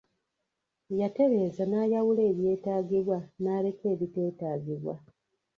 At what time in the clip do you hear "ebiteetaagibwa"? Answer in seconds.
3.93-4.95